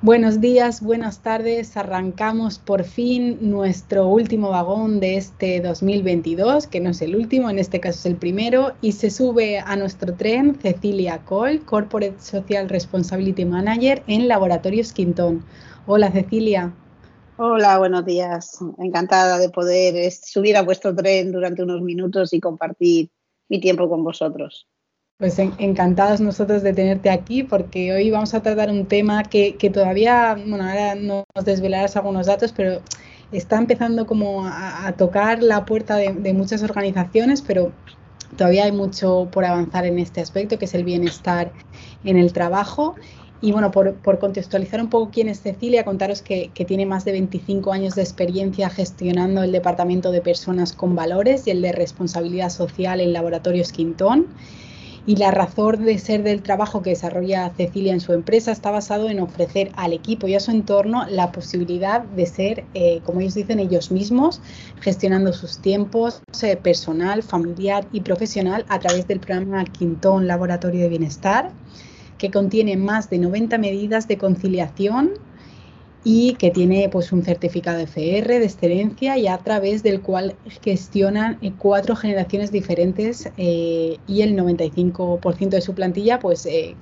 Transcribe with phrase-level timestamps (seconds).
[0.00, 1.76] Buenos días, buenas tardes.
[1.76, 7.58] Arrancamos por fin nuestro último vagón de este 2022, que no es el último, en
[7.58, 12.68] este caso es el primero, y se sube a nuestro tren Cecilia Cole, Corporate Social
[12.68, 15.44] Responsibility Manager en Laboratorios Quintón.
[15.88, 16.72] Hola Cecilia.
[17.36, 18.60] Hola, buenos días.
[18.78, 23.10] Encantada de poder subir a vuestro tren durante unos minutos y compartir
[23.48, 24.68] mi tiempo con vosotros.
[25.18, 30.36] Pues encantados nosotros de tenerte aquí porque hoy vamos a tratar un tema que, todavía,
[30.46, 32.82] bueno, ahora nos desvelarás algunos datos, pero
[33.32, 37.72] está empezando como a, tocar la puerta de, muchas organizaciones, pero
[38.36, 41.50] todavía hay mucho por avanzar en este aspecto, que es el bienestar
[42.04, 42.94] en el trabajo.
[43.40, 47.10] Y bueno, por, contextualizar un poco quién es Cecilia, contaros que, que, tiene más de
[47.10, 52.50] 25 años de experiencia gestionando el Departamento de Personas con Valores y el de Responsabilidad
[52.50, 54.28] Social en Laboratorios Quintón
[55.06, 59.08] y la razón de ser del trabajo que desarrolla Cecilia en su empresa está basado
[59.08, 63.34] en ofrecer al equipo y a su entorno la posibilidad de ser, eh, como ellos
[63.34, 64.40] dicen, ellos mismos,
[64.80, 70.88] gestionando sus tiempos eh, personal, familiar y profesional a través del programa Quintón Laboratorio de
[70.88, 71.52] Bienestar,
[72.18, 75.12] que contiene más de 90 medidas de conciliación
[76.04, 81.38] y que tiene pues un certificado FR de excelencia y a través del cual gestionan
[81.42, 86.76] eh, cuatro generaciones diferentes eh, y el 95% de su plantilla pues eh,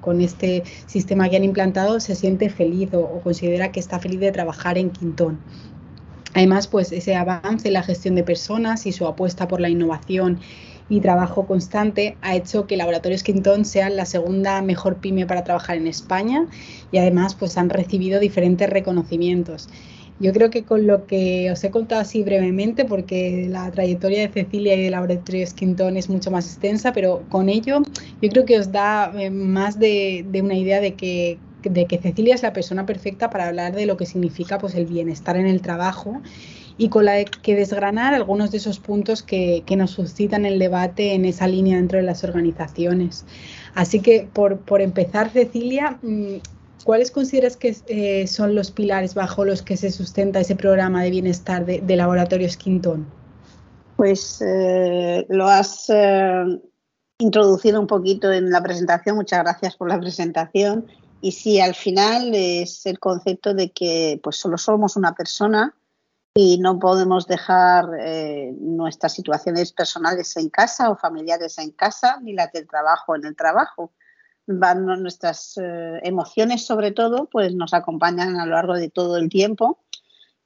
[0.00, 4.20] con este sistema que han implantado se siente feliz o, o, considera que está feliz
[4.20, 5.38] de trabajar en Quintón.
[6.34, 10.38] Además pues ese avance en la gestión de personas y su apuesta por la innovación
[10.88, 15.76] y trabajo constante ha hecho que Laboratorios Quintón sea la segunda mejor pyme para trabajar
[15.76, 16.46] en España
[16.92, 19.68] y además pues han recibido diferentes reconocimientos.
[20.18, 24.28] Yo creo que con lo que os he contado así brevemente, porque la trayectoria de
[24.28, 27.82] Cecilia y de Laboratorios Quintón es mucho más extensa, pero con ello
[28.22, 31.98] yo creo que os da eh, más de, de una idea de que de que
[31.98, 35.46] Cecilia es la persona perfecta para hablar de lo que significa pues el bienestar en
[35.46, 36.22] el trabajo
[36.78, 41.24] y con la que desgranar algunos de esos puntos que, nos suscitan el debate en
[41.24, 43.24] esa línea dentro de las organizaciones.
[43.74, 46.36] Así que, por, empezar, Cecilia, mm,
[46.84, 51.10] ¿cuáles consideras que eh, son los pilares bajo los que se sustenta ese programa de
[51.10, 53.06] bienestar de, de Laboratorios Quintón?
[53.96, 56.44] Pues eh, lo has eh,
[57.18, 60.86] introducido un poquito en la presentación, muchas gracias por la presentación.
[61.22, 65.74] Y sí, al final es el concepto de que pues solo somos una persona
[66.38, 72.34] y no podemos dejar eh, nuestras situaciones personales en casa o familiares en casa, ni
[72.34, 73.94] las del trabajo en el trabajo.
[74.46, 79.30] Van nuestras eh, emociones, sobre todo, pues nos acompañan a lo largo de todo el
[79.30, 79.78] tiempo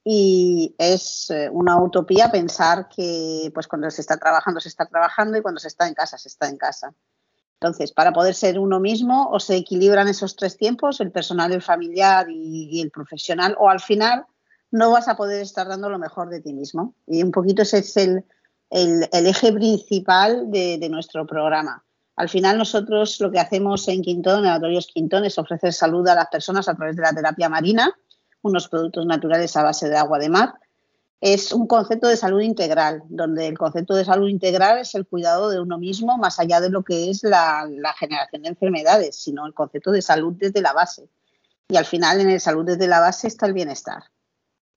[0.04, 5.38] y es eh, una utopía pensar que pues cuando se está trabajando se está trabajando
[5.38, 6.94] y cuando se está en casa se está en casa.
[7.54, 11.60] Entonces, para poder ser uno mismo, o se equilibran esos tres tiempos, el personal, el
[11.60, 14.24] familiar y el profesional, o al final
[14.70, 16.94] no vas a poder estar dando lo mejor de ti mismo.
[17.06, 18.25] Y un poquito ese es el,
[18.70, 21.84] eje principal de, nuestro programa.
[22.16, 26.14] Al final nosotros lo que hacemos en Quintón, en Laboratorios Quintón, es ofrecer salud a
[26.14, 27.92] las personas a través de la terapia marina,
[28.42, 30.54] unos productos naturales a base de agua de mar.
[31.20, 35.50] Es un concepto de salud integral, donde el concepto de salud integral es el cuidado
[35.50, 39.47] de uno mismo más allá de lo que es la, la generación de enfermedades, sino
[39.47, 41.08] el concepto de salud desde la base.
[41.69, 44.04] Y al final en el salud desde la base está el bienestar.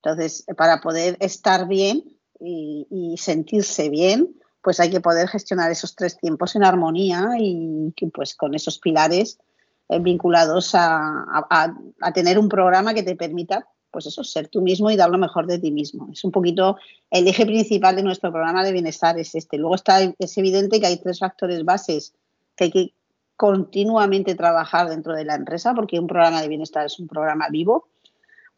[0.04, 2.04] Entonces, para poder estar bien
[2.40, 8.36] y, sentirse bien, pues hay que poder gestionar esos tres tiempos en armonía y pues
[8.36, 9.40] con esos pilares
[9.88, 11.74] eh, vinculados a,
[12.14, 15.46] tener un programa que te permita pues eso, ser tú mismo y dar lo mejor
[15.46, 16.10] de ti mismo.
[16.12, 16.78] Es un poquito
[17.12, 19.58] el eje principal de nuestro programa de bienestar es este.
[19.58, 22.14] Luego está, es evidente que hay tres factores bases
[22.56, 22.94] que hay que
[23.36, 27.88] continuamente trabajar dentro de la empresa porque un programa de bienestar es un programa vivo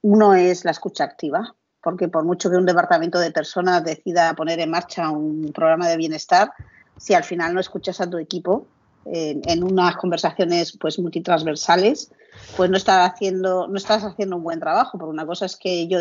[0.05, 4.59] uno es la escucha activa, porque por mucho que un departamento de personas decida poner
[4.59, 6.51] en marcha un programa de bienestar,
[6.95, 8.67] si al final no escuchas a tu equipo
[9.05, 12.11] en, unas conversaciones pues multitransversales,
[12.55, 14.99] pues no estás haciendo no estás haciendo un buen trabajo.
[14.99, 15.97] Porque una cosa es que yo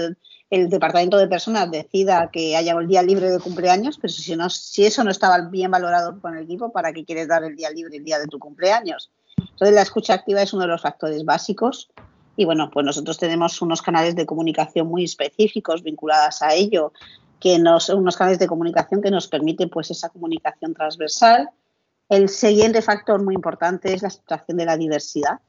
[0.50, 4.84] el departamento de personas decida que haya un día libre de cumpleaños, pero si si
[4.84, 7.96] eso no estaba bien valorado con el equipo, ¿para qué quieres dar el día libre
[7.96, 9.10] el día de tu cumpleaños?
[9.38, 11.88] Entonces la escucha activa es uno de los factores básicos
[12.36, 16.92] y bueno, pues nosotros tenemos unos canales de comunicación muy específicos vinculados a ello,
[17.38, 21.50] que nos, unos canales de comunicación que nos permiten pues esa comunicación transversal.
[22.08, 25.40] El siguiente factor muy importante es la aceptación de la diversidad,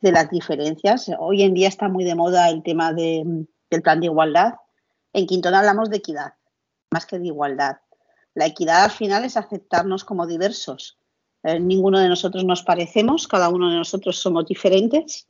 [0.00, 1.10] de las diferencias.
[1.18, 4.54] Hoy en día está muy de moda el tema de, del plan de igualdad.
[5.12, 6.34] En Quintón hablamos de equidad,
[6.90, 7.78] más que de igualdad.
[8.34, 10.98] La equidad al final es aceptarnos como diversos.
[11.42, 15.26] Eh, ninguno de nosotros nos parecemos, cada uno de nosotros somos diferentes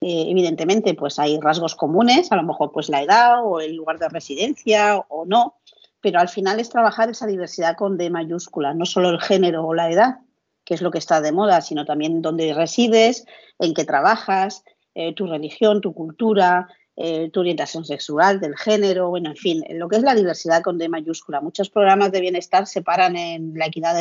[0.00, 3.98] eh, evidentemente, pues hay rasgos comunes, a lo mejor pues la edad o el lugar
[3.98, 5.56] de residencia o no,
[6.00, 9.74] pero al final es trabajar esa diversidad con D mayúscula, no solo el género o
[9.74, 10.18] la edad,
[10.64, 13.24] que es lo que está de moda, sino también dónde resides,
[13.58, 14.62] en qué trabajas,
[14.94, 19.88] eh, tu religión, tu cultura, eh, tu orientación sexual, del género, bueno, en fin, lo
[19.88, 21.40] que es la diversidad con D mayúscula.
[21.40, 23.98] Muchos programas de bienestar se paran en la equidad,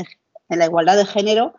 [0.49, 1.55] en la igualdad de género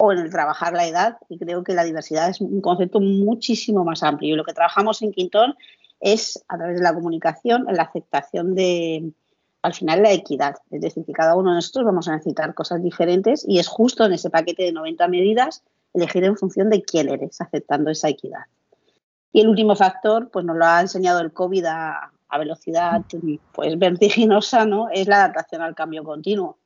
[0.00, 1.18] o en el trabajar la edad.
[1.28, 4.34] Y creo que la diversidad es un concepto muchísimo más amplio.
[4.34, 5.54] Y lo que trabajamos en Quintón
[6.00, 9.12] es, a través de la comunicación, la aceptación de,
[9.60, 10.56] al final, la equidad.
[10.70, 14.06] Es decir, que cada uno de nosotros vamos a necesitar cosas diferentes y es justo
[14.06, 15.62] en ese paquete de 90 medidas
[15.92, 18.44] elegir en función de quién eres, aceptando esa equidad.
[19.32, 23.02] Y el último factor, pues nos lo ha enseñado el COVID a, a velocidad
[23.52, 24.88] pues vertiginosa, ¿no?
[24.88, 26.59] Es la adaptación al cambio continuo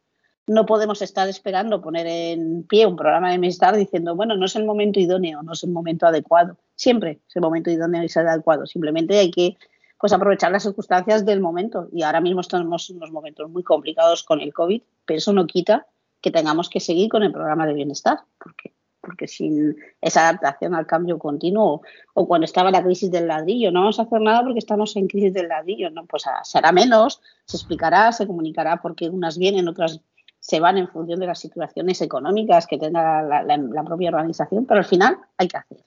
[0.47, 4.57] no podemos estar esperando poner en pie un programa de bienestar diciendo, bueno, no es
[4.57, 6.57] el momento idóneo, no es el momento adecuado.
[6.75, 8.67] Siempre es el momento idóneo y es el adecuado.
[8.67, 9.57] Simplemente hay que
[9.99, 11.89] pues, aprovechar las circunstancias del momento.
[11.93, 15.47] Y ahora mismo estamos en unos momentos muy complicados con el COVID, pero eso no
[15.47, 15.87] quita
[16.21, 20.87] que tengamos que seguir con el programa de bienestar, porque, porque sin esa adaptación al
[20.87, 21.83] cambio continuo
[22.15, 25.07] o cuando estaba la crisis del ladrillo, no vamos a hacer nada porque estamos en
[25.07, 29.69] crisis del ladrillo, no, pues se hará menos, se explicará, se comunicará porque unas vienen,
[29.69, 30.01] otras
[30.45, 34.85] se van en función de las situaciones económicas que tenga la, propia organización, pero al
[34.85, 35.79] final hay que hacer.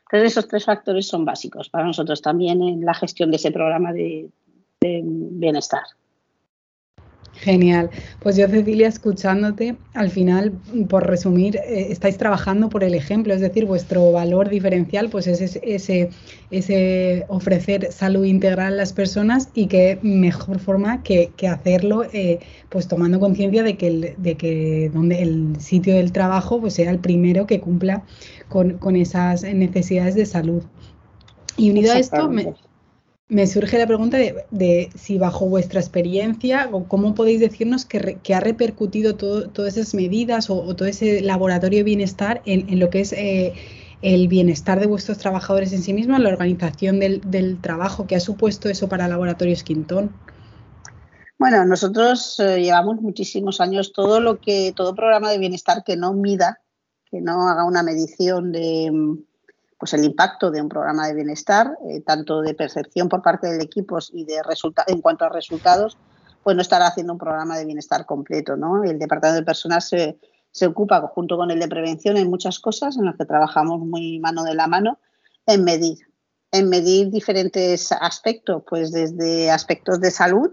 [0.00, 3.92] Entonces esos tres factores son básicos para nosotros también en la gestión de ese programa
[3.92, 4.28] de
[4.80, 5.84] bienestar.
[7.36, 7.90] Genial.
[8.20, 10.52] Pues yo, Cecilia, escuchándote, al final,
[10.88, 15.40] por resumir, eh, estáis trabajando por el ejemplo, es decir, vuestro valor diferencial pues es
[15.62, 16.10] ese,
[16.50, 22.38] ese, ofrecer salud integral a las personas y qué mejor forma que, hacerlo eh,
[22.70, 27.46] pues tomando conciencia de que, el, donde el sitio del trabajo pues sea el primero
[27.46, 28.04] que cumpla
[28.48, 30.62] con, con esas necesidades de salud.
[31.56, 32.54] Y unido a esto, me,
[33.28, 39.16] me surge la pregunta de, si bajo vuestra experiencia, cómo podéis decirnos que, ha repercutido
[39.16, 43.54] todas esas medidas o, todo ese laboratorio de bienestar en, lo que es eh,
[44.02, 48.68] el bienestar de vuestros trabajadores en sí mismos, la organización del, trabajo, que ha supuesto
[48.68, 50.14] eso para Laboratorios Quintón.
[51.38, 56.12] Bueno, nosotros eh, llevamos muchísimos años todo lo que, todo programa de bienestar que no
[56.12, 56.60] mida,
[57.10, 58.92] que no haga una medición de
[59.84, 63.60] pues el impacto de un programa de bienestar, eh, tanto de percepción por parte del
[63.60, 64.40] equipo y de
[64.86, 65.98] en cuanto a resultados,
[66.42, 68.56] pues no estará haciendo un programa de bienestar completo.
[68.56, 68.82] ¿no?
[68.82, 70.18] El departamento de personal se,
[70.50, 74.18] se ocupa, junto con el de prevención, en muchas cosas en las que trabajamos muy
[74.20, 74.98] mano de la mano,
[75.44, 75.98] en medir,
[76.50, 80.50] en medir diferentes aspectos, pues desde aspectos de salud,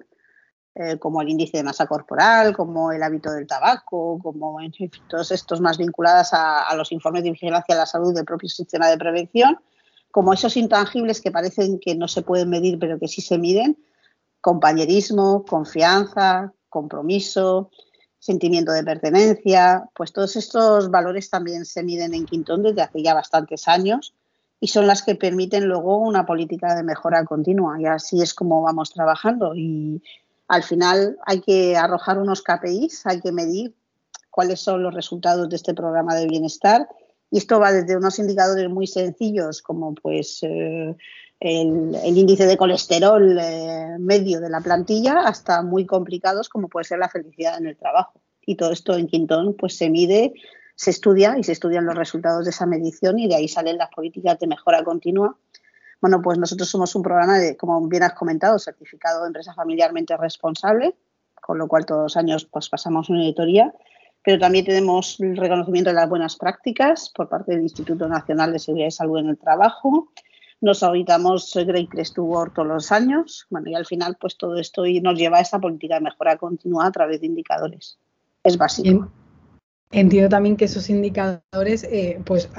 [0.73, 4.71] eh, como el índice de masa corporal, como el hábito del tabaco, como en
[5.09, 8.87] todos estos más vinculados a, los informes de vigilancia de la salud del propio sistema
[8.87, 9.59] de prevención,
[10.11, 13.77] como esos intangibles que parecen que no se pueden medir pero que sí se miden,
[14.39, 17.69] compañerismo, confianza, compromiso,
[18.17, 23.13] sentimiento de pertenencia, pues todos estos valores también se miden en Quintón desde hace ya
[23.13, 24.13] bastantes años
[24.61, 27.81] y son las que permiten luego una política de mejora continua.
[27.81, 29.53] Y así es como vamos trabajando.
[29.55, 30.01] Y,
[30.51, 33.73] al final hay que arrojar unos KPIs, hay que medir
[34.29, 36.89] cuáles son los resultados de este programa de bienestar.
[37.29, 40.93] Y esto va desde unos indicadores muy sencillos como pues eh,
[41.39, 46.99] el, índice de colesterol eh, medio de la plantilla hasta muy complicados como puede ser
[46.99, 48.19] la felicidad en el trabajo.
[48.45, 50.33] Y todo esto en Quintón pues se mide,
[50.75, 53.89] se estudia y se estudian los resultados de esa medición y de ahí salen las
[53.89, 55.37] políticas de mejora continua
[56.01, 60.17] bueno, pues nosotros somos un programa de, como bien has comentado, certificado de empresa familiarmente
[60.17, 60.95] responsable,
[61.39, 63.71] con lo cual todos los años pues, pasamos una auditoría,
[64.23, 68.59] pero también tenemos el reconocimiento de las buenas prácticas por parte del Instituto Nacional de
[68.59, 70.11] Seguridad y Salud en el Trabajo.
[70.59, 73.47] Nos auditamos Great to Work todos los años.
[73.49, 76.87] Bueno, y al final, pues todo esto nos lleva a esa política de mejora continua
[76.87, 77.97] a través de indicadores.
[78.43, 79.11] Es básico.
[79.93, 82.49] Entiendo también que esos indicadores, eh, pues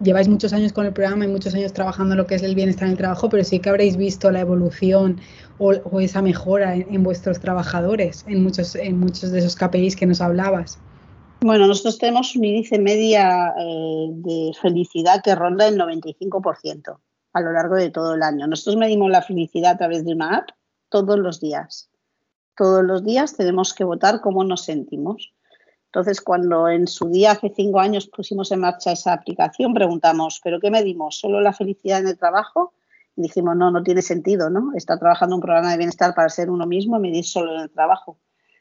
[0.00, 2.54] lleváis muchos años con el programa y muchos años trabajando en lo que es el
[2.54, 5.20] bienestar en el trabajo, pero sí que habréis visto la evolución
[5.58, 10.22] o, esa mejora en, vuestros trabajadores, en muchos, en muchos de esos KPIs que nos
[10.22, 10.78] hablabas.
[11.40, 16.98] Bueno, nosotros tenemos un índice media eh, de felicidad que ronda el 95%
[17.34, 18.46] a lo largo de todo el año.
[18.46, 20.48] Nosotros medimos la felicidad a través de una app
[20.88, 21.90] todos los días.
[22.56, 25.32] Todos los días tenemos que votar cómo nos sentimos.
[25.98, 30.60] Entonces, cuando en su día, hace cinco años, pusimos en marcha esa aplicación, preguntamos, ¿pero
[30.60, 31.18] qué medimos?
[31.18, 32.72] ¿Solo la felicidad en el trabajo?
[33.16, 34.70] Y dijimos, no, no tiene sentido, ¿no?
[34.76, 37.70] Está trabajando un programa de bienestar para ser uno mismo y medir solo en el
[37.70, 38.16] trabajo.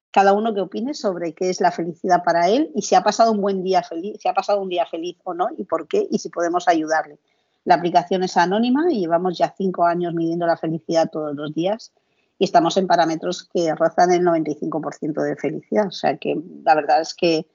[0.10, 3.32] Cada uno que opine sobre qué es la felicidad para él y si ha pasado
[3.32, 6.08] un buen día feliz, si ha pasado un día feliz o no y por qué
[6.10, 7.20] y si podemos ayudarle.
[7.66, 11.94] La aplicación es anónima y llevamos ya cinco años midiendo la felicidad todos los días
[12.40, 15.88] y estamos en parámetros que rozan el 95% de felicidad.
[15.88, 17.48] O sea que la verdad es que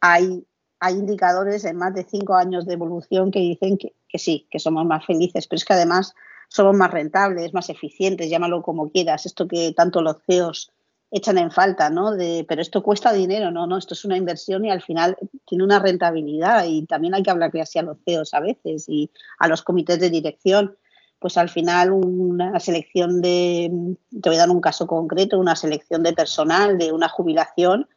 [0.00, 0.46] hay,
[0.80, 4.58] hay indicadores en más de cinco años de evolución que dicen que, que sí, que
[4.58, 6.14] somos más felices, pero es que además
[6.48, 10.70] somos más rentables, más eficientes, llámalo como quieras, esto que tanto los CEOs
[11.10, 12.12] echan en falta, ¿no?
[12.12, 15.64] De, pero esto cuesta dinero, no, no, esto es una inversión y al final tiene
[15.64, 19.48] una rentabilidad y también hay que hablarle así a los CEOs a veces y a
[19.48, 20.76] los comités de dirección
[21.22, 26.02] pues al final una selección de, te voy a dar un caso concreto, una selección
[26.02, 27.88] de personal de una jubilación,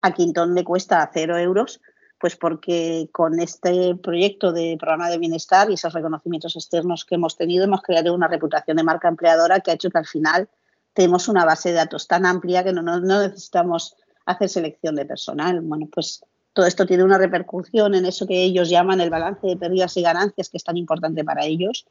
[0.00, 1.80] a Quintón le cuesta cero euros,
[2.20, 7.36] pues porque con este proyecto de programa de bienestar y esos reconocimientos externos que hemos
[7.36, 10.48] tenido, hemos creado una reputación de marca empleadora que ha hecho que al final
[10.92, 15.60] tenemos una base de datos tan amplia que no, no necesitamos hacer selección de personal.
[15.62, 19.56] Bueno, pues todo esto tiene una repercusión en eso que ellos llaman el balance de
[19.56, 21.84] pérdidas y ganancias, que es tan importante para ellos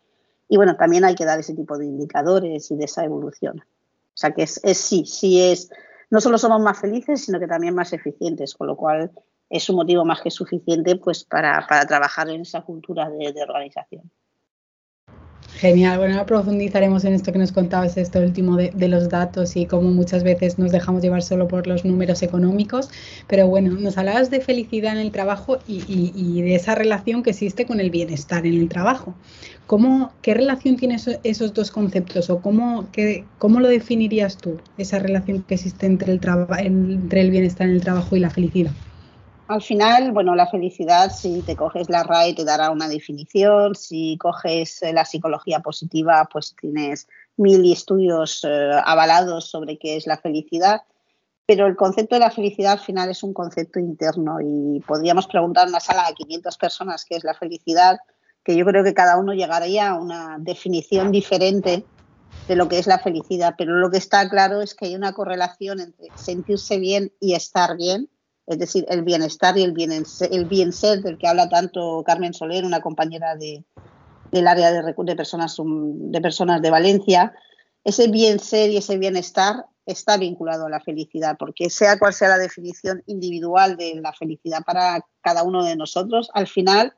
[0.48, 3.60] y bueno, también hay que dar ese tipo de indicadores y de esa evolución.
[3.60, 5.70] O sea que es, sí, sí es,
[6.10, 9.12] no solo somos más felices, sino que también más eficientes, con lo cual
[9.50, 14.12] es un motivo más que suficiente pues para, trabajar en esa cultura de organización.
[15.60, 19.66] Genial, bueno, ahora profundizaremos en esto que nos contabas, esto último de, los datos y
[19.66, 22.92] cómo muchas veces nos dejamos llevar solo por los números económicos,
[23.26, 27.66] pero bueno, nos hablabas de felicidad en el trabajo y, de esa relación que existe
[27.66, 29.16] con el bienestar en el trabajo.
[29.66, 32.88] ¿Cómo, ¿Qué relación tienen esos dos conceptos o cómo,
[33.40, 36.22] cómo lo definirías tú, esa relación que existe entre el,
[36.60, 38.74] entre el bienestar en el trabajo y la felicidad?
[39.48, 43.75] Al final, bueno, la felicidad, si te coges la RAE, te dará una definición.
[43.75, 50.06] Si coges eh, la psicología positiva, pues tienes mil estudios eh, avalados sobre qué es
[50.06, 50.82] la felicidad.
[51.46, 55.63] Pero el concepto de la felicidad al final es un concepto interno y podríamos preguntar
[55.63, 58.00] en una sala a 500 personas qué es la felicidad,
[58.44, 61.86] que yo creo que cada uno llegaría a una definición diferente
[62.50, 63.56] de lo que es la felicidad.
[63.58, 67.77] Pero lo que está claro es que hay una correlación entre sentirse bien y estar
[67.77, 68.10] bien
[68.48, 72.34] es decir, el bienestar y el bien, el bien ser del que habla tanto Carmen
[72.34, 73.66] Soler, una compañera de,
[74.32, 77.34] del área de, de, personas, de personas de Valencia,
[77.84, 82.30] ese bien ser y ese bienestar está vinculado a la felicidad, porque sea cual sea
[82.30, 86.94] la definición individual de la felicidad para cada uno de nosotros, al final,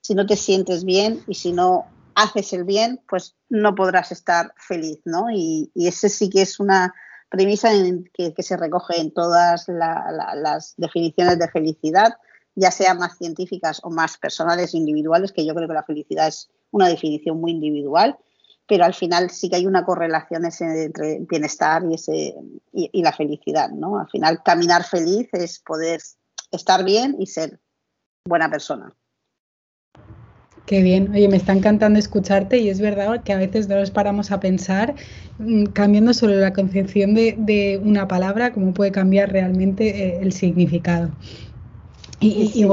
[0.00, 4.54] si no te sientes bien y si no haces el bien, pues no podrás estar
[4.56, 5.30] feliz, ¿no?
[5.30, 6.94] Y ese sí que es una
[7.36, 12.14] premisa en que, se recoge en todas las definiciones de felicidad,
[12.54, 16.48] ya sean más científicas o más personales individuales, que yo creo que la felicidad es
[16.70, 18.16] una definición muy individual,
[18.66, 21.82] pero al final sí que hay una correlación entre bienestar
[22.72, 23.98] y, y, la felicidad, ¿no?
[23.98, 26.00] Al final caminar feliz es poder
[26.50, 27.60] estar bien y ser
[28.24, 28.92] buena persona.
[30.66, 33.92] Qué bien, oye, me está encantando escucharte y es verdad que a veces no nos
[33.92, 34.96] paramos a pensar,
[35.38, 41.10] mm, cambiando solo la concepción de, una palabra, cómo puede cambiar realmente eh, el significado.
[42.18, 42.64] Y,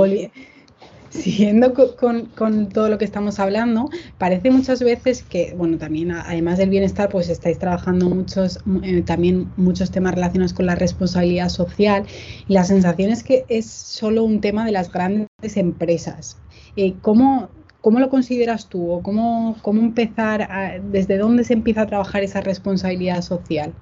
[1.12, 6.72] siguiendo con, todo lo que estamos hablando, parece muchas veces que, bueno, también además del
[6.72, 12.06] bienestar, pues estáis trabajando muchos, eh, también muchos temas relacionados con la responsabilidad social
[12.48, 16.38] y la sensación es que es solo un tema de las grandes empresas.
[16.76, 17.50] Eh, ¿Cómo
[17.84, 22.40] ¿Cómo lo consideras tú o cómo, cómo empezar, desde dónde se empieza a trabajar esa
[22.40, 23.74] responsabilidad social?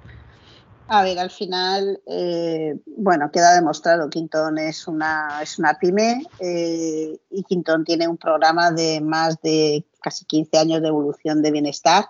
[0.87, 7.15] A ver, al final, eh, bueno, queda demostrado, Quintón es una, es una pyme eh,
[7.29, 12.05] y Quintón tiene un programa de más de casi 15 años de evolución de bienestar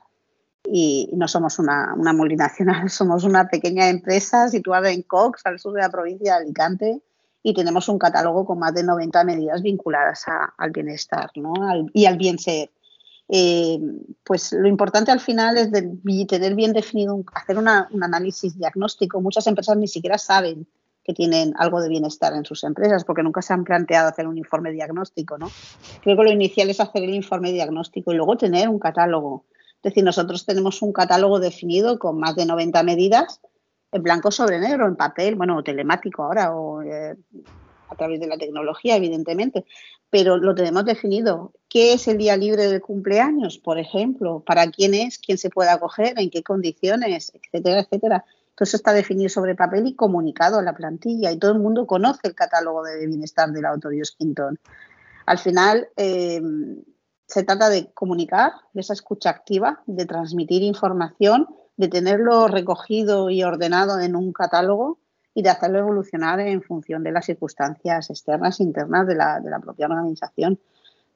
[0.64, 5.74] y no somos una, una multinacional, somos una pequeña empresa situada en Cox, al sur
[5.74, 7.02] de la provincia de Alicante,
[7.44, 10.26] y tenemos un catálogo con más de 90 medidas vinculadas
[10.58, 11.32] al bienestar
[11.94, 12.72] y al bien ser.
[13.34, 13.80] Eh,
[14.24, 19.22] pues lo importante al final es tener bien definido, hacer un análisis diagnóstico.
[19.22, 20.68] Muchas empresas ni siquiera saben
[21.04, 24.38] que tienen algo de bienestar en sus empresas porque nunca se han planteado hacer un
[24.38, 25.38] informe diagnóstico.
[25.38, 25.50] ¿no?
[26.04, 29.46] Creo que lo inicial es hacer el informe diagnóstico y luego tener un catálogo.
[29.78, 33.42] Es decir, nosotros tenemos un catálogo definido con más de 90 medidas
[33.92, 37.16] en blanco sobre negro, en papel, bueno, telemático ahora, o, eh,
[37.90, 39.66] a través de la tecnología, evidentemente,
[40.10, 41.52] pero lo tenemos definido.
[41.70, 44.42] ¿Qué es el día libre del cumpleaños, por ejemplo?
[44.46, 45.20] ¿Para quién es?
[45.20, 46.20] ¿Quién se puede acoger?
[46.20, 47.34] ¿En qué condiciones?
[47.34, 48.26] Etcétera, etcétera.
[48.56, 51.88] Todo eso está definido sobre papel y comunicado a la plantilla y todo el mundo
[51.88, 54.60] conoce el catálogo de bienestar del autor Quintón.
[55.26, 56.42] Al final, eh,
[57.32, 61.48] se trata de comunicar, de esa escucha activa, de transmitir información,
[61.82, 65.00] de tenerlo recogido y ordenado en un catálogo
[65.34, 69.88] y de hacerlo evolucionar en función de las circunstancias externas e internas de la, propia
[69.88, 70.60] organización.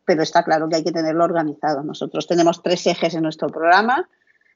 [0.05, 1.83] Pero está claro que hay que tenerlo organizado.
[1.83, 4.09] Nosotros tenemos tres ejes en nuestro programa.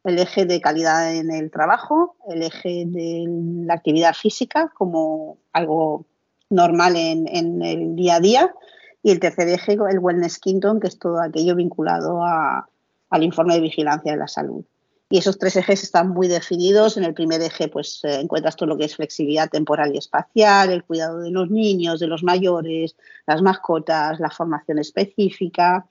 [0.03, 3.25] El eje de calidad en el trabajo, el eje de
[3.67, 6.07] la actividad física como algo
[6.49, 8.55] normal en, en el día a día
[9.03, 13.61] y el tercer eje, el Wellness Quinton, que es todo aquello vinculado al informe de
[13.61, 14.65] vigilancia de la salud.
[15.11, 16.95] Y esos tres ejes están muy definidos.
[16.95, 20.69] En el primer eje, pues eh, encuentras todo lo que es flexibilidad temporal y espacial,
[20.69, 25.87] el cuidado de los niños, de los mayores, las mascotas, la formación específica,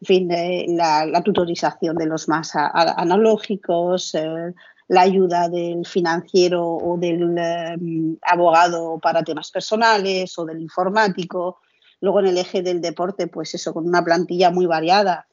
[0.00, 4.54] en fin, eh, la, tutorización de los más analógicos, eh,
[4.86, 11.58] la ayuda del financiero o del abogado para temas personales o del informático,
[12.04, 15.26] Luego en el eje del deporte, pues eso, con una plantilla muy variada,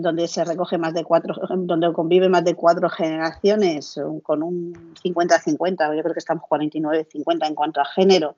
[0.00, 5.96] donde se recoge más de cuatro, donde convive más de cuatro generaciones, con un 50-50,
[5.96, 8.36] yo creo que estamos 49-50 en cuanto a género,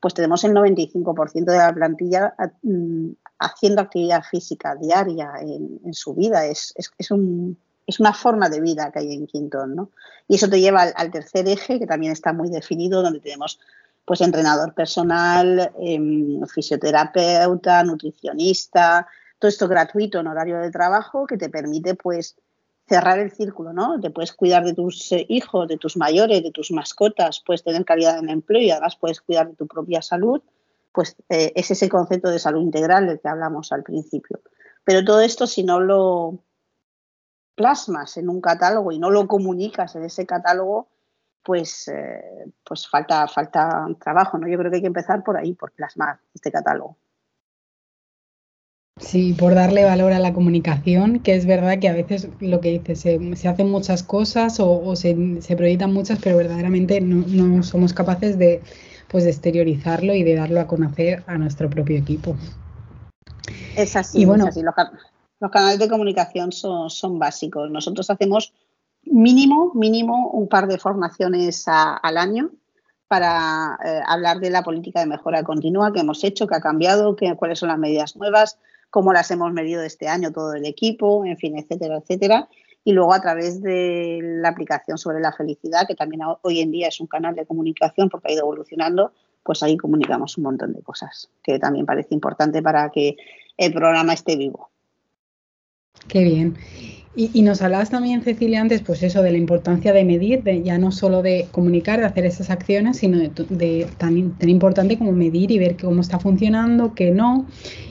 [0.00, 6.44] pues tenemos el 95% de la plantilla mm, haciendo actividad física diaria en, su vida.
[6.46, 7.56] Es, es, un,
[7.86, 9.90] es, una forma de vida que hay en Quintón, ¿no?
[10.28, 13.58] Y eso te lleva al tercer eje, que también está muy definido, donde tenemos
[14.04, 19.06] pues entrenador personal, em, fisioterapeuta, nutricionista,
[19.38, 22.36] todo esto gratuito en horario de trabajo que te permite pues
[22.86, 24.00] cerrar el círculo, ¿no?
[24.00, 27.84] Te puedes cuidar de tus eh, hijos, de tus mayores, de tus mascotas, puedes tener
[27.84, 30.42] calidad en el empleo y además puedes cuidar de tu propia salud,
[30.92, 34.40] pues eh, es ese concepto de salud integral del que hablamos al principio.
[34.84, 36.44] Pero todo esto si no lo
[37.54, 40.88] plasmas en un catálogo y no lo comunicas en ese catálogo,
[41.42, 44.48] pues, eh, pues falta, falta trabajo, ¿no?
[44.48, 46.96] Yo creo que hay que empezar por ahí, por plasmar este catálogo.
[49.00, 52.78] Sí, por darle valor a la comunicación, que es verdad que a veces lo que
[52.78, 55.16] dices, se, hacen muchas cosas o, se,
[55.56, 58.62] proyectan muchas, pero verdaderamente no, somos capaces de,
[59.08, 62.36] pues, de exteriorizarlo y de darlo a conocer a nuestro propio equipo.
[63.76, 64.48] Es así, y bueno,
[65.40, 67.68] Los, canales de comunicación son, son básicos.
[67.72, 68.52] Nosotros hacemos
[69.02, 72.52] mínimo, mínimo un par de formaciones al año
[73.08, 77.16] para eh, hablar de la política de mejora continua que hemos hecho, que ha cambiado,
[77.16, 78.58] que, cuáles son las medidas nuevas,
[78.94, 82.48] cómo las hemos medido este año todo el equipo, en fin, etcétera, etcétera.
[82.84, 86.86] Y luego a través de la aplicación sobre la felicidad, que también hoy en día
[86.86, 89.10] es un canal de comunicación porque ha ido evolucionando,
[89.42, 93.16] pues ahí comunicamos un montón de cosas, que también parece importante para que
[93.56, 94.70] el programa esté vivo.
[96.06, 96.56] Qué bien.
[97.16, 100.78] Y, nos hablabas también, Cecilia, antes, pues eso, de la importancia de medir, de ya
[100.78, 105.52] no solo de comunicar, de hacer esas acciones, sino de, tan, tan, importante como medir
[105.52, 107.46] y ver cómo está funcionando, qué no.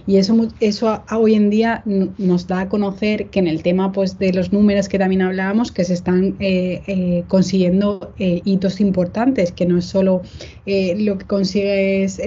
[0.07, 1.83] Y eso, eso hoy en día
[2.17, 5.71] nos da a conocer que en el tema pues, de los números que también hablábamos,
[5.71, 10.21] que se están eh, eh, consiguiendo eh, hitos importantes, que no es solo
[10.65, 12.19] lo que consigues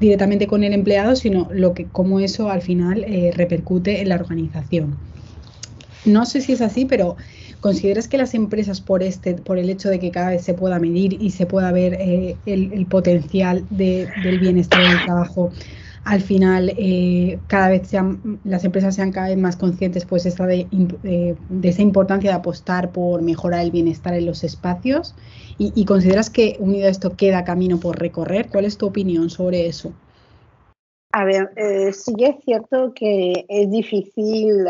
[0.00, 4.96] directamente con el empleado, sino lo que, cómo eso al final repercute en la organización.
[6.04, 7.16] No sé si es así, pero
[7.60, 10.78] ¿consideras que las empresas por este, por el hecho de que cada vez se pueda
[10.78, 15.50] medir y se pueda ver eh, el, potencial del bienestar del trabajo,
[16.04, 20.46] al final eh, cada vez sean, las empresas sean cada vez más conscientes pues esta
[20.46, 20.66] de,
[21.62, 25.14] esa importancia de apostar por mejorar el bienestar en los espacios?
[25.56, 28.48] ¿Y, consideras que unido a esto queda camino por recorrer?
[28.50, 29.92] ¿Cuál es tu opinión sobre eso?
[31.12, 34.66] A ver, eh, sí es cierto que es difícil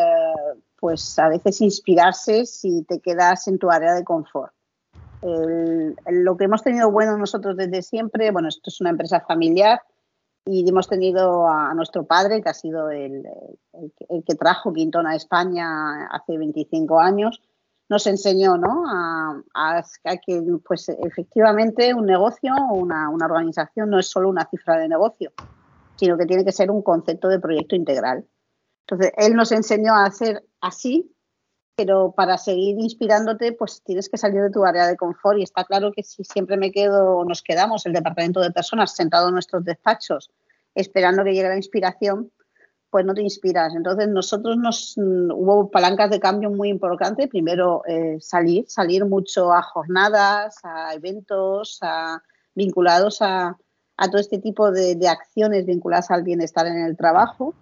[0.84, 4.52] pues a veces inspirarse si te quedas en tu área de confort.
[5.22, 9.80] lo que hemos tenido bueno nosotros desde siempre, bueno, esto es una empresa familiar
[10.44, 13.26] y hemos tenido a nuestro padre, que ha sido el,
[14.26, 17.40] que trajo Quintón a España hace 25 años,
[17.88, 18.84] nos enseñó ¿no?
[18.86, 19.82] a,
[20.26, 24.88] que pues, efectivamente un negocio o una, una organización no es solo una cifra de
[24.88, 25.32] negocio,
[25.96, 28.26] sino que tiene que ser un concepto de proyecto integral.
[28.86, 31.10] Entonces, él nos enseñó a hacer así,
[31.76, 35.64] pero para seguir inspirándote, pues tienes que salir de tu área de confort y está
[35.64, 39.34] claro que si siempre me quedo o nos quedamos, el departamento de personas, sentado en
[39.34, 40.30] nuestros despachos,
[40.74, 42.30] esperando que llegue la inspiración,
[42.90, 43.74] pues no te inspiras.
[43.74, 47.28] Entonces nosotros nos mm, hubo palancas de cambio muy importantes.
[47.28, 52.22] Primero eh, salir, salir mucho a jornadas, a eventos, a,
[52.54, 53.58] vinculados a,
[53.96, 57.54] a todo este tipo de, acciones vinculadas al bienestar en el trabajo,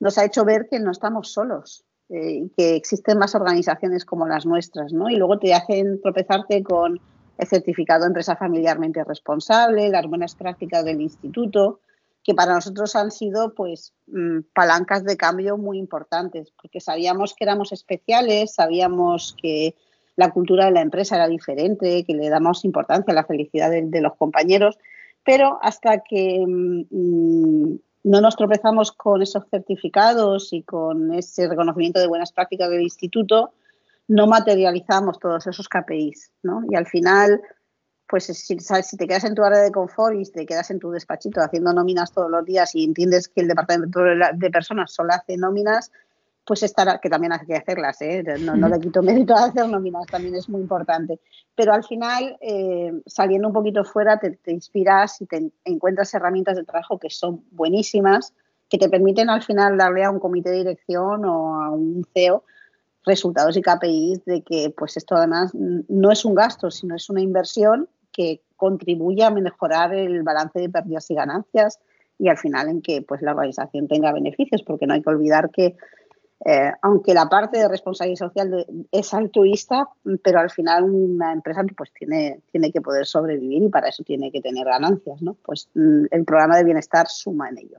[0.00, 4.26] nos ha hecho ver que no estamos solos eh, y que existen más organizaciones como
[4.26, 5.10] las nuestras, ¿no?
[5.10, 7.00] Y luego te hacen tropezarte con
[7.36, 11.80] el certificado de empresa familiarmente responsable, las buenas prácticas del instituto,
[12.22, 17.44] que para nosotros han sido pues mm, palancas de cambio muy importantes, porque sabíamos que
[17.44, 19.74] éramos especiales, sabíamos que
[20.16, 24.00] la cultura de la empresa era diferente, que le damos importancia a la felicidad de,
[24.00, 24.78] los compañeros,
[25.24, 32.06] pero hasta que mm, no nos tropezamos con esos certificados y con ese reconocimiento de
[32.06, 33.52] buenas prácticas del instituto,
[34.06, 36.62] no materializamos todos esos KPIs, ¿no?
[36.70, 37.42] Y al final
[38.08, 40.90] pues si, si te quedas en tu área de confort y te quedas en tu
[40.90, 45.36] despachito haciendo nóminas todos los días y entiendes que el departamento de personas solo hace
[45.36, 45.92] nóminas,
[46.48, 48.24] pues estará, que también hay que hacerlas, ¿eh?
[48.40, 51.20] no, le quito mérito a hacer nóminas, también es muy importante.
[51.54, 56.64] Pero al final, eh, saliendo un poquito fuera, te, inspiras y te encuentras herramientas de
[56.64, 58.32] trabajo que son buenísimas,
[58.70, 62.44] que te permiten al final darle a un comité de dirección o a un CEO
[63.04, 67.20] resultados y KPIs de que pues esto además no es un gasto, sino es una
[67.20, 71.78] inversión que contribuye a mejorar el balance de pérdidas y ganancias
[72.18, 75.50] y al final en que pues la organización tenga beneficios, porque no hay que olvidar
[75.50, 75.76] que
[76.44, 79.88] eh, aunque la parte de responsabilidad social es altruista,
[80.22, 84.30] pero al final una empresa pues tiene, tiene que poder sobrevivir y para eso tiene
[84.30, 85.34] que tener ganancias, ¿no?
[85.34, 87.78] Pues mm, el programa de bienestar suma en ello.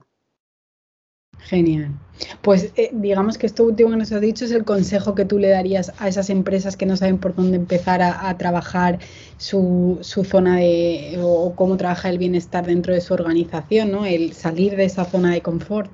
[1.38, 1.98] Genial.
[2.42, 5.38] Pues eh, digamos que esto último que nos has dicho es el consejo que tú
[5.38, 8.98] le darías a esas empresas que no saben por dónde empezar a, trabajar
[9.38, 14.04] su, zona de o cómo trabaja el bienestar dentro de su organización, ¿no?
[14.04, 15.90] El salir de esa zona de confort.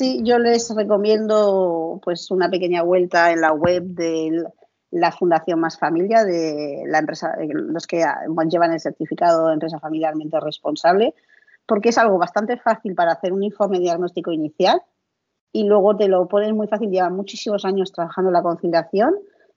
[0.00, 4.44] Sí, yo les recomiendo pues una pequeña vuelta en la web de
[4.90, 8.02] la Fundación Más Familia de la empresa, eh, los que
[8.48, 11.14] llevan el certificado de empresa familiarmente responsable
[11.66, 14.80] porque es algo bastante fácil para hacer un informe diagnóstico inicial
[15.52, 19.14] y luego te lo ponen muy fácil, llevan muchísimos años trabajando la conciliación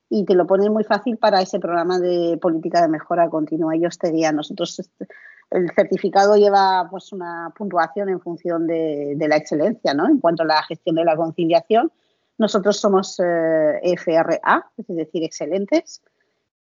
[0.10, 3.78] y te lo ponen muy fácil para ese programa de política de mejora continua.
[3.78, 5.08] Ellos te dirían, nosotros este,
[5.54, 10.08] el certificado lleva pues una puntuación en función de, la excelencia, ¿no?
[10.08, 11.92] En cuanto a la gestión de la conciliación,
[12.38, 16.02] nosotros somos eh, FRA, es decir, excelentes,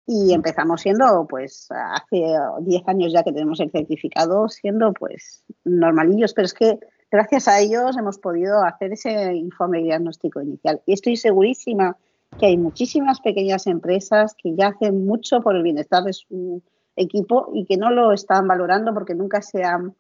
[0.07, 2.25] y empezamos siendo, pues, hace
[2.61, 6.79] 10 años ya que tenemos el certificado, siendo, pues, normalillos, pero es que
[7.11, 10.83] gracias a ellos hemos podido hacer ese informe diagnóstico inicial.
[10.87, 11.97] Y estoy segurísima
[12.39, 16.63] que hay muchísimas pequeñas empresas que ya hacen mucho por el bienestar de su
[16.97, 19.97] equipo y que no lo están valorando porque nunca se han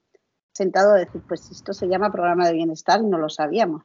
[0.53, 3.83] sentado a decir, pues esto se llama programa de bienestar y no lo sabíamos.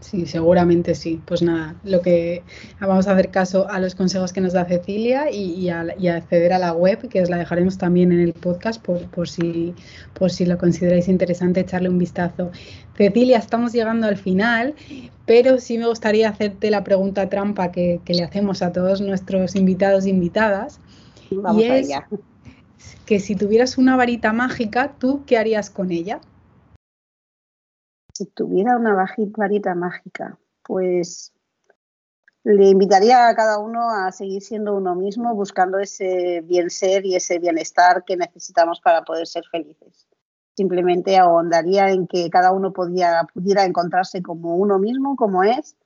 [0.00, 1.20] Sí, seguramente sí.
[1.24, 2.42] Pues nada, lo que
[2.80, 5.80] vamos a hacer caso a los consejos que nos da Cecilia y, a,
[6.14, 9.74] acceder a la web, que os la dejaremos también en el podcast por, si,
[10.14, 12.50] por si lo consideráis interesante echarle un vistazo.
[12.96, 14.74] Cecilia, estamos llegando al final,
[15.26, 20.06] pero sí me gustaría hacerte la pregunta trampa que, le hacemos a todos nuestros invitados
[20.06, 20.80] e invitadas.
[21.30, 21.90] Y es
[23.06, 26.20] que si tuvieras una varita mágica, ¿tú qué harías con ella?
[28.18, 28.94] si tuviera una
[29.36, 31.32] varita mágica, pues
[32.42, 37.14] le invitaría a cada uno a seguir siendo uno mismo, buscando ese bien ser y
[37.14, 40.08] ese bienestar que necesitamos para poder ser felices.
[40.56, 45.76] Simplemente ahondaría en que cada uno pudiera encontrarse como uno mismo, como es,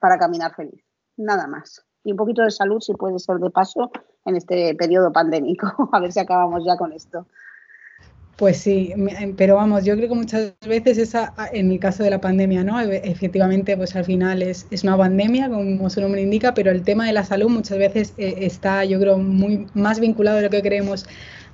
[0.00, 0.84] para caminar feliz.
[1.16, 1.86] Nada más.
[2.06, 3.90] Y un poquito de salud, si puede ser de paso,
[4.24, 5.66] en este periodo pandémico.
[5.92, 7.26] a ver si acabamos ya con esto.
[8.36, 8.92] Pues sí,
[9.38, 12.78] pero vamos, yo creo que muchas veces esa, en el caso de la pandemia, ¿no?
[12.78, 17.06] Efectivamente, pues al final es, es una pandemia, como su nombre indica, pero el tema
[17.06, 20.60] de la salud muchas veces eh, está, yo creo, muy más vinculado de lo que
[20.60, 21.06] creemos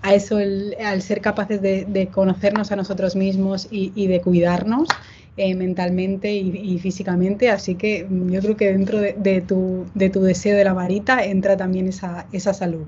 [0.02, 4.88] a eso, al ser capaces de, conocernos a nosotros mismos y, de cuidarnos
[5.36, 7.48] eh, mentalmente y, físicamente.
[7.48, 11.56] Así que yo creo que dentro de, tu, de tu deseo de la varita entra
[11.56, 12.86] también esa, esa salud.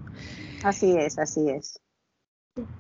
[0.65, 1.84] Así es, así es.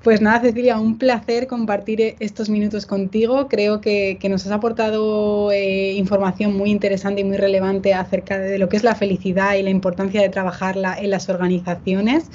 [0.04, 3.48] Pues nada, Cecilia, un placer compartir e-, estos minutos contigo.
[3.48, 8.68] Creo que, nos has aportado eh, información muy interesante y muy relevante acerca de lo
[8.68, 12.30] que es la felicidad y la importancia de trabajarla en las organizaciones.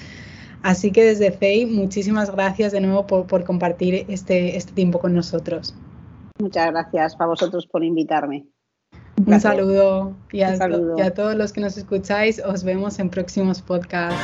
[0.64, 5.74] Así que desde FEI, muchísimas gracias de nuevo por, compartir este, este, tiempo con nosotros.
[6.40, 8.48] Muchas gracias a vosotros por invitarme.
[9.26, 10.58] Un saludo, y a,
[10.98, 14.20] y a todos los que nos escucháis, os vemos en próximos podcasts.